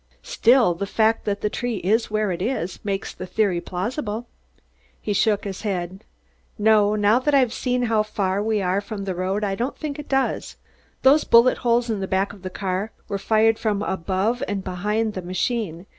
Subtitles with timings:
[0.23, 4.25] "Still, the fact that the tree is where it is, makes the theory plausible."
[4.99, 6.03] He shook his head.
[6.57, 6.95] "No.
[6.95, 10.09] Now that I've seen how far we are from the road I don't think it
[10.09, 10.55] does.
[11.03, 15.13] Those bullet holes in the back of the car were fired from above and behind
[15.13, 15.85] the machine.